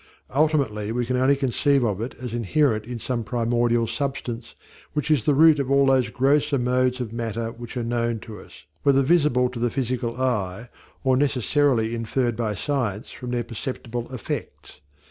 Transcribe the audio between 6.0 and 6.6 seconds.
grosser